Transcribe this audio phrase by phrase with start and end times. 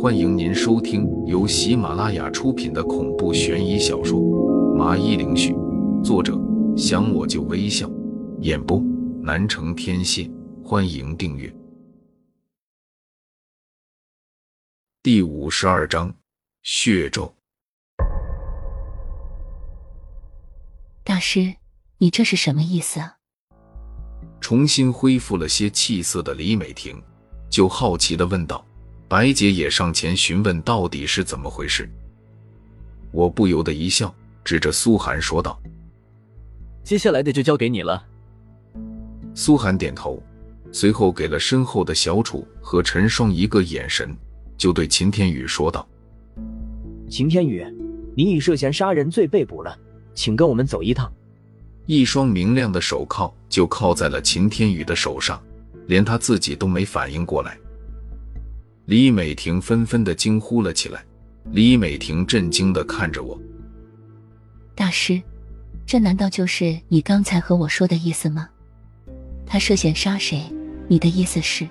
[0.00, 4.18] 欢迎您收听由喜马拉雅出品的恐怖悬疑小说
[4.74, 5.54] 《麻衣灵絮》，
[6.02, 6.36] 作者
[6.76, 7.88] 想我就微笑，
[8.40, 8.82] 演播
[9.22, 10.28] 南城天蝎。
[10.64, 11.54] 欢迎订阅。
[15.04, 16.12] 第五十二章
[16.62, 17.32] 血咒。
[21.04, 21.54] 大师，
[21.98, 23.18] 你这是什么意思啊？
[24.40, 27.00] 重新恢复了些气色的李美婷
[27.48, 28.66] 就好奇的问道。
[29.12, 31.86] 白姐也上前询问到底是怎么回事。
[33.10, 35.60] 我不由得一笑，指着苏寒说道
[36.82, 38.02] ：“接下来的就交给你了。”
[39.36, 40.22] 苏寒点头，
[40.72, 44.16] 随后给了身后的小楚和陈双一个眼神，
[44.56, 45.86] 就对秦天宇说道
[47.06, 47.62] ：“秦天宇，
[48.16, 49.78] 你以涉嫌杀人罪被捕了，
[50.14, 51.12] 请跟我们走一趟。”
[51.84, 55.38] 一双明亮的手铐就铐在了秦天宇的手上，
[55.86, 57.58] 连他自己都没反应过来。
[58.86, 61.04] 李美婷纷纷的惊呼了起来。
[61.50, 63.38] 李美婷震惊的看着我
[64.74, 65.20] ：“大师，
[65.86, 68.48] 这难道就是你刚才和我说的意思吗？
[69.46, 70.42] 他涉嫌杀谁？
[70.88, 71.68] 你的意思是，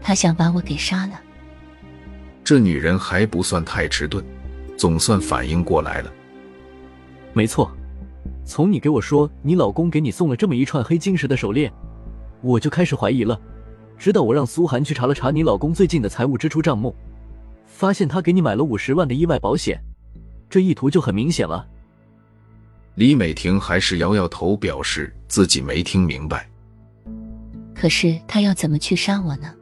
[0.00, 1.20] 他想把我给杀了？”
[2.42, 4.24] 这女人还不算太迟钝，
[4.76, 6.12] 总算反应过来了。
[7.32, 7.70] 没错，
[8.44, 11.72] 从你给我说你老公给你送了这么一串黑晶石的手链，
[12.42, 13.40] 我就开始怀疑了。
[13.98, 16.94] 直到我让苏寒去查了查你老公最近的财务支出账目，
[17.66, 19.80] 发现他给你买了五十万的意外保险，
[20.48, 21.66] 这意图就很明显了。
[22.96, 26.48] 李美婷还是摇摇头，表示自己没听明白。
[27.74, 29.52] 可是他要怎么去杀我呢？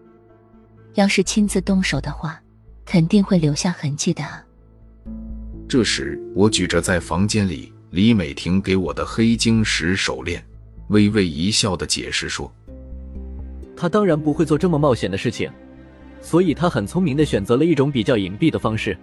[0.94, 2.40] 要是亲自动手的话，
[2.84, 4.44] 肯定会留下痕迹的啊。
[5.68, 10.44] 这时，我举着在房间里李美婷给我的黑晶石手链，
[10.88, 12.52] 微微一笑的解释说。
[13.76, 15.50] 他当然不会做这么冒险的事情，
[16.20, 18.96] 所以他很聪明的选择了一种比较隐蔽的方式。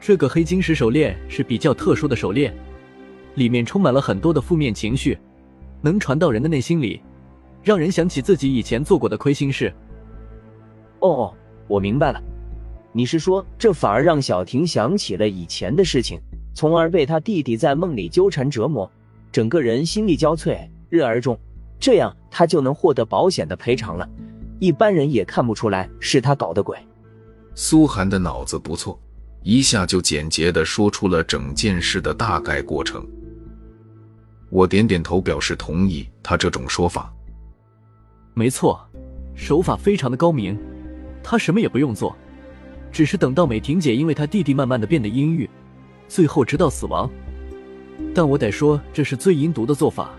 [0.00, 2.54] 这个黑晶石手链是比较特殊的手链，
[3.36, 5.16] 里面充满了很多的负面情绪，
[5.80, 7.00] 能传到人的内心里，
[7.62, 9.72] 让人想起自己以前做过的亏心事。
[10.98, 11.32] 哦，
[11.68, 12.20] 我明白了，
[12.92, 16.20] 你是说这反而让小婷想起了以前的事情，
[16.54, 18.90] 从而被他弟弟在梦里纠缠折磨，
[19.30, 21.38] 整个人心力交瘁，日而重。
[21.82, 24.08] 这样他就能获得保险的赔偿了，
[24.60, 26.78] 一般人也看不出来是他搞的鬼。
[27.56, 28.96] 苏寒的脑子不错，
[29.42, 33.04] 一下就简洁的说出了整件事的大概过程。
[34.48, 37.12] 我点点头表示同意他这种说法。
[38.32, 38.80] 没错，
[39.34, 40.56] 手法非常的高明，
[41.20, 42.16] 他什么也不用做，
[42.92, 45.50] 只是等到美婷姐因为他弟弟慢慢的变得阴郁，
[46.06, 47.10] 最后直到死亡。
[48.14, 50.12] 但我得说，这是最阴毒的做法。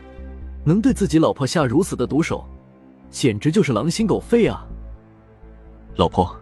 [0.66, 2.47] 能对自己老婆下如此的毒手，
[3.09, 4.66] 简直就是狼心狗肺啊！
[5.97, 6.34] 老婆，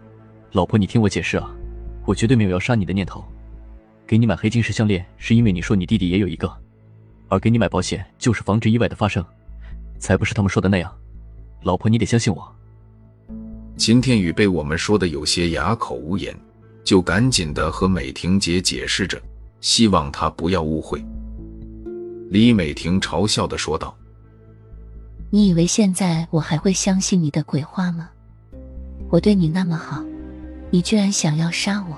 [0.52, 1.50] 老婆，你听我解释啊，
[2.06, 3.24] 我绝对没有要杀你的念头。
[4.06, 6.52] 给你买黑金石项链，是因为你说你弟弟也有一个，
[7.28, 9.24] 而给你买保险就是防止意外的发生，
[9.98, 10.94] 才不是他们说的那样。
[11.62, 12.56] 老婆，你得相信我。
[13.76, 16.32] 秦天宇被我们说的有些哑口无言，
[16.84, 19.20] 就赶紧的和美婷姐解释着，
[19.60, 21.04] 希望她不要误会。
[22.30, 23.96] 李美婷嘲笑的说道。
[25.34, 28.10] 你以为现在我还会相信你的鬼话吗？
[29.08, 30.04] 我对你那么好，
[30.70, 31.96] 你居然想要杀我，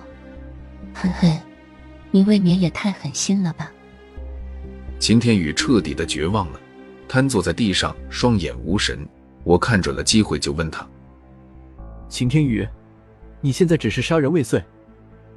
[0.95, 1.37] 哼哼，
[2.13, 3.73] 你未免也太狠心了吧！
[5.01, 6.61] 秦天宇彻底的绝望了，
[7.09, 9.05] 瘫坐在地上，双眼无神。
[9.43, 10.87] 我看准了机会，就问他
[12.09, 12.65] ：“秦天宇，
[13.41, 14.63] 你现在只是杀人未遂，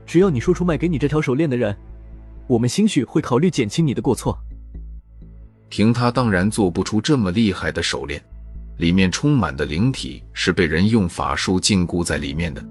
[0.06, 1.76] 只要你说出卖给你这条手链的人，
[2.46, 4.38] 我们兴许会考虑减轻你的过错。”
[5.70, 8.24] 凭他当然做不出这么厉害的手链，
[8.78, 12.64] 里面充满的灵体是被人用法术禁锢在里面的，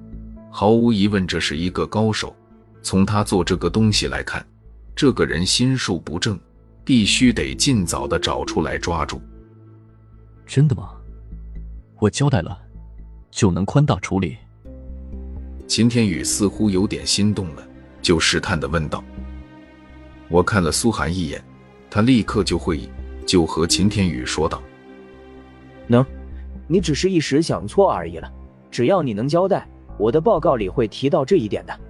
[0.50, 2.34] 毫无疑问这是一个高手。
[2.82, 4.46] 从他做这个东西来看，
[4.94, 6.38] 这个人心术不正，
[6.84, 9.20] 必须得尽早的找出来抓住。
[10.46, 10.90] 真的吗？
[11.98, 12.56] 我交代了，
[13.30, 14.36] 就能宽大处理。
[15.66, 17.66] 秦天宇似乎有点心动了，
[18.00, 19.02] 就试探的问道
[20.30, 21.44] ：“我看了苏寒一眼。”
[21.96, 22.90] 他立刻就会意，
[23.26, 24.62] 就和秦天宇说道
[25.88, 26.04] ：“能，
[26.68, 28.30] 你只是一时想错而已了。
[28.70, 29.66] 只要你能交代，
[29.98, 31.80] 我的报告里会提到这一点的。”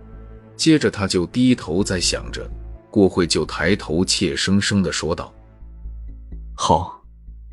[0.54, 2.48] 接着他就低头在想着，
[2.88, 5.34] 过会就抬头怯生生的说道
[6.54, 7.02] ：“好，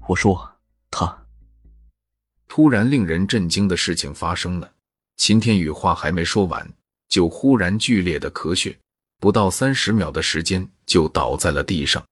[0.08, 0.48] 我说
[0.92, 1.26] 他。”
[2.48, 4.72] 突然令人震惊的事情发生了，
[5.18, 6.72] 秦天宇话还没说完，
[7.10, 8.78] 就忽然剧烈的咳血，
[9.20, 12.04] 不到三十秒的时间就倒在了地上。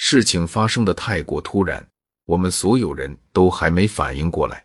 [0.00, 1.86] 事情发生的太过突然，
[2.24, 4.64] 我们所有人都还没反应过来。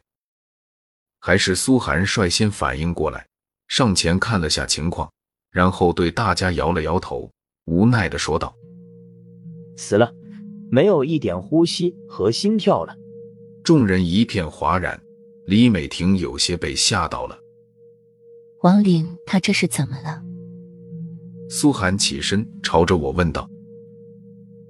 [1.20, 3.26] 还是苏寒率先反应过来，
[3.68, 5.12] 上前看了下情况，
[5.52, 7.30] 然后对大家摇了摇头，
[7.66, 8.56] 无奈的说道
[9.76, 10.14] ：“死了，
[10.70, 12.96] 没有一点呼吸和心跳了。”
[13.66, 15.02] 众人一片哗然，
[15.48, 17.40] 李美婷有些被吓到了。
[18.62, 20.22] 王玲，他这是怎么了？
[21.50, 23.50] 苏寒起身朝着我问道。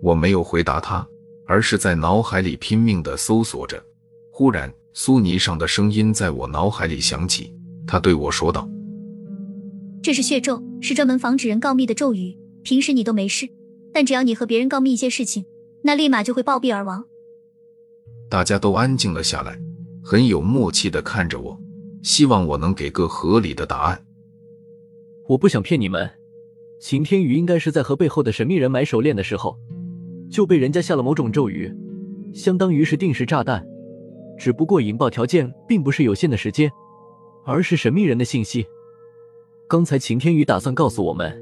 [0.04, 1.08] 我没有回答他，
[1.46, 3.82] 而是在脑海里拼命的搜索着。
[4.30, 7.54] 忽然，苏尼上的声音在我脑海里响起，
[7.88, 8.70] 他对我说道
[10.04, 12.38] ：“这是血咒，是专门防止人告密的咒语。
[12.64, 13.48] 平时你都没事，
[13.94, 15.46] 但只要你和别人告密一些事情，
[15.84, 17.06] 那立马就会暴毙而亡。”
[18.30, 19.58] 大家都安静了下来，
[20.04, 21.58] 很有默契的看着我，
[22.02, 24.06] 希望我能给个合理的答案。
[25.30, 26.10] 我不想骗你们，
[26.82, 29.58] 秦天宇应该是在和背后的神秘人买手链的时候。
[30.34, 31.72] 就被人家下了某种咒语，
[32.34, 33.64] 相当于是定时炸弹，
[34.36, 36.72] 只不过引爆条件并不是有限的时间，
[37.46, 38.66] 而是神秘人的信息。
[39.68, 41.40] 刚才秦天宇打算告诉我们，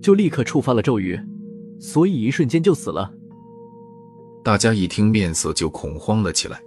[0.00, 1.20] 就立刻触发了咒语，
[1.78, 3.12] 所以一瞬间就死了。
[4.42, 6.58] 大家一听，面色就恐慌了起来。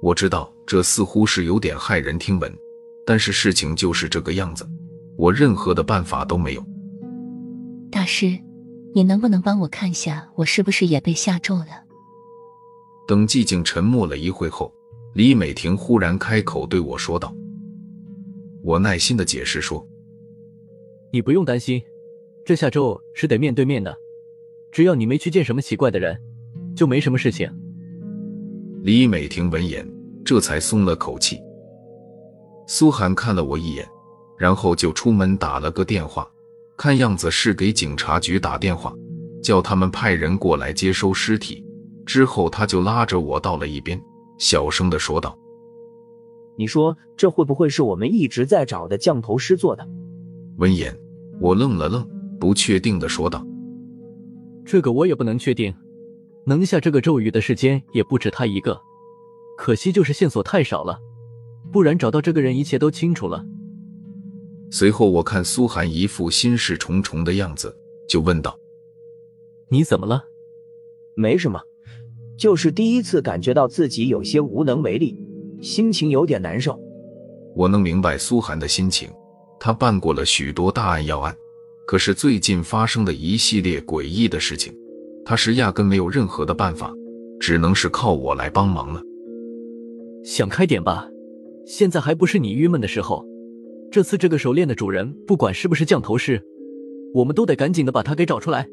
[0.00, 2.50] 我知道这似乎是有点骇人听闻，
[3.04, 4.66] 但是事情就是这个样子，
[5.18, 6.64] 我任何的办法都没有。
[7.90, 8.38] 大师。
[8.92, 11.84] 你能不能帮我看下，我是不是也被吓咒了？
[13.06, 14.72] 等寂静沉默了一会后，
[15.14, 17.34] 李美婷忽然开口对我说道
[18.62, 19.86] ：“我耐心的解释说，
[21.12, 21.82] 你不用担心，
[22.44, 23.96] 这下咒是得面对面的，
[24.72, 26.20] 只要你没去见什么奇怪的人，
[26.74, 27.48] 就没什么事情。”
[28.82, 29.86] 李美婷闻言，
[30.24, 31.40] 这才松了口气。
[32.66, 33.88] 苏寒看了我一眼，
[34.36, 36.28] 然后就出门打了个电话。
[36.80, 38.90] 看样子是给警察局打电话，
[39.42, 41.62] 叫他们派人过来接收尸体。
[42.06, 44.00] 之后，他就拉着我到了一边，
[44.38, 45.38] 小声的说道
[46.56, 49.86] ：“你说这会不会是我们一直在找的降头师做的？”
[50.56, 50.98] 闻言，
[51.38, 52.02] 我愣了愣，
[52.40, 53.46] 不确定的说道
[54.64, 55.74] ：“这个我也不能确定，
[56.46, 58.80] 能下这个咒语的时间也不止他一个，
[59.58, 60.98] 可惜就是线索太少了，
[61.70, 63.44] 不然找到这个人，一切都清楚了。”
[64.70, 67.76] 随后，我看苏寒一副心事重重的样子，
[68.08, 68.56] 就问道
[69.68, 70.26] ：“你怎么了
[71.14, 71.60] ？”“没什么，
[72.36, 75.18] 就是第一次感觉到自己有些无能为力，
[75.60, 76.80] 心情有点难受。”
[77.56, 79.10] 我能明白苏寒的心情，
[79.58, 81.36] 他办过了许多大案要案，
[81.84, 84.72] 可是最近发生的一系列诡异的事情，
[85.24, 86.94] 他是压根没有任何的办法，
[87.40, 89.02] 只能是靠我来帮忙了。
[90.24, 91.08] 想开点吧，
[91.66, 93.28] 现在还不是你郁闷的时候。
[93.90, 96.40] 这次这个手链的主人，不管是不是降头师，
[97.12, 98.68] 我们都得赶紧的把他给找出来。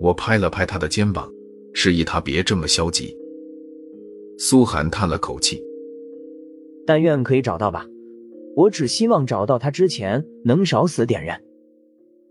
[0.00, 1.30] 我拍了拍他的肩膀，
[1.72, 3.16] 示意他别这么消极。
[4.36, 5.62] 苏寒叹了口气
[6.84, 7.86] ：“但愿可以找到吧，
[8.56, 11.40] 我只希望找到他之前能少死点人。”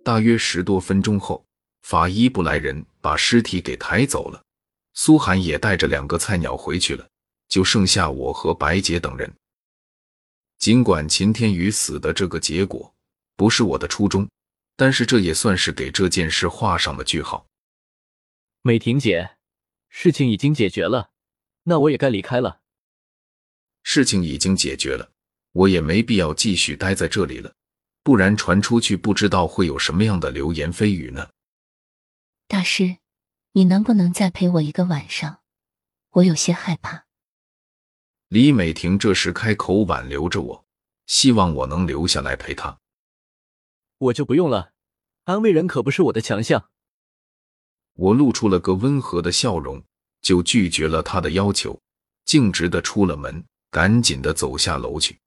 [0.03, 1.45] 大约十多分钟后，
[1.83, 4.41] 法医部来人把尸体给抬走了，
[4.95, 7.07] 苏寒也带着两个菜鸟回去了，
[7.47, 9.31] 就剩下我和白洁等人。
[10.63, 12.95] 尽管秦天宇死的这个结果
[13.35, 14.29] 不是我的初衷，
[14.77, 17.45] 但是这也算是给这件事画上了句号。
[18.61, 19.31] 美婷姐，
[19.89, 21.09] 事情已经解决了，
[21.63, 22.61] 那我也该离开了。
[23.83, 25.11] 事情已经解决了，
[25.51, 27.53] 我也没必要继续待在这里了，
[28.01, 31.29] 不然传出去不知道会有什么样的流言蜚语呢。
[32.47, 32.99] 大师，
[33.51, 35.41] 你能不能再陪我一个晚上？
[36.11, 37.03] 我有些害怕。
[38.33, 40.65] 李美婷这时开口挽留着我，
[41.05, 42.79] 希望我能留下来陪她。
[43.99, 44.71] 我就不用了，
[45.25, 46.67] 安慰人可不是我的强项。
[47.93, 49.83] 我露出了个温和的笑容，
[50.23, 51.79] 就拒绝了他的要求，
[52.25, 55.19] 径直的出了门，赶紧的走下楼去。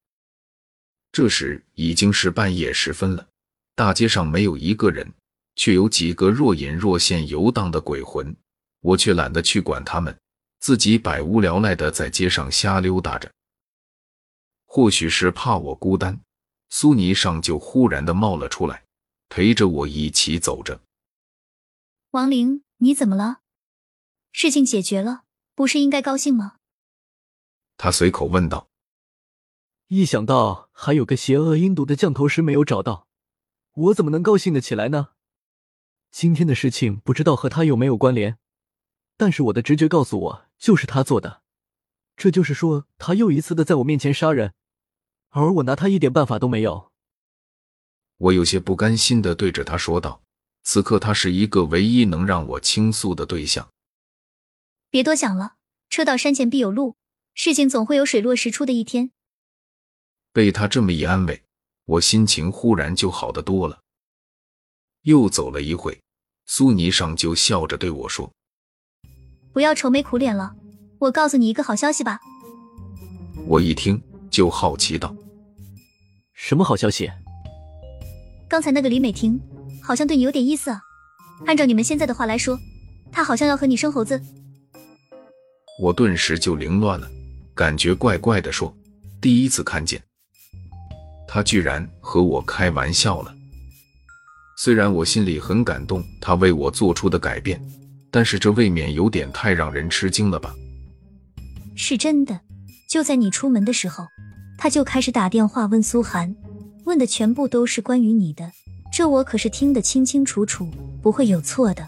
[1.13, 3.29] 这时已经是半夜时分了，
[3.77, 5.09] 大街上没有一个人，
[5.55, 8.35] 却有几个若隐若现游荡的鬼魂，
[8.81, 10.19] 我却懒得去管他们。
[10.59, 13.33] 自己百无聊赖的在街上瞎溜达着，
[14.65, 16.21] 或许是怕我孤单，
[16.71, 18.85] 苏尼上就忽然的冒了出来，
[19.29, 20.81] 陪着我一起走着。
[22.11, 23.41] 王玲，你怎么了？
[24.33, 26.57] 事情解决了，不是应该高兴吗？
[27.77, 28.69] 他随口问道。
[29.89, 33.07] 一想到还有个邪恶阴毒的降头师没有找到，
[33.75, 35.11] 我怎么能高兴的起来呢？
[36.11, 38.39] 今天的事情不知道和他有没有关联。
[39.17, 41.43] 但是我的直觉告诉我，就是他做的。
[42.17, 44.55] 这就是说，他又一次的在我面前杀人，
[45.29, 46.91] 而我拿他一点办法都没有。
[48.17, 50.23] 我有些不甘心的对着他说道
[50.65, 53.71] ：“此刻他是一个唯一能让我倾诉的对象。”
[54.89, 55.57] 别多想了，
[55.91, 56.97] 车到山前必有路，
[57.35, 59.11] 事情总会有水落石出的一天。
[60.33, 61.43] 被他这么一安慰，
[61.85, 63.83] 我心情忽然就好得多了。
[65.03, 66.01] 又走了一会，
[66.47, 68.33] 苏尼裳就笑着对我说
[69.57, 70.55] ：“不要愁眉苦脸了，
[70.99, 72.21] 我告诉你一个好消息吧。”
[73.49, 73.99] 我一听
[74.29, 75.17] 就好奇道
[76.37, 77.11] ：“什么好消息？”
[78.51, 79.41] 刚才那个李美婷
[79.83, 80.83] 好像对你有点意思啊。
[81.47, 82.59] 按照你们现在的话来说，
[83.11, 84.21] 她好像要和你生猴子。
[85.81, 87.11] 我顿时就凌乱了，
[87.55, 88.77] 感觉怪怪的，说
[89.23, 89.99] ：“第一次看见。”
[91.27, 93.35] 她居然和我开玩笑了。
[94.59, 97.59] 虽然我心里很感动她为我做出的改变，
[98.17, 100.55] 但是这未免有点太让人吃惊了吧？
[101.75, 102.41] 是真的，
[102.89, 104.07] 就在你出门的时候，
[104.57, 106.35] 他就开始打电话问苏涵，
[106.87, 108.51] 问的全部都是关于你的，
[108.91, 110.67] 这我可是听得清清楚楚，
[111.03, 111.87] 不会有错的。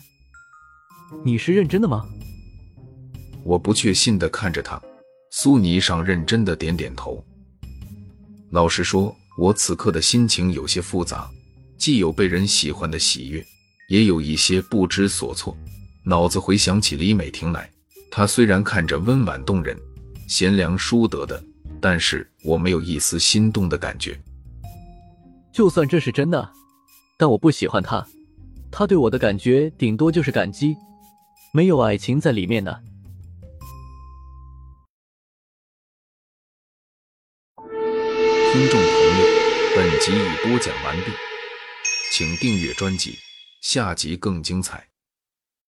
[1.25, 2.07] 你是认真的吗？
[3.43, 4.79] 我不确信的看着他，
[5.31, 7.25] 苏霓裳认真的点点头。
[8.51, 9.17] 老实说。
[9.39, 11.31] 我此刻的心情有些复杂，
[11.79, 13.47] 既有被人喜欢的喜悦，
[13.89, 15.57] 也有一些不知所措。
[16.09, 17.71] 脑子回想起李美婷来，
[18.11, 19.79] 她虽然看着温婉动人、
[20.27, 21.45] 贤良淑德的，
[21.83, 24.19] 但是我没有一丝心动的感觉。
[25.53, 26.51] 就算这是真的，
[27.19, 28.07] 但我不喜欢她。
[28.73, 30.75] 她对我的感觉顶多就是感激，
[31.53, 32.75] 没有爱情在里面呢。
[38.51, 39.27] 听众朋友，
[39.77, 41.13] 本集已播讲完毕，
[42.15, 43.19] 请订阅专辑，
[43.61, 44.88] 下集更精彩。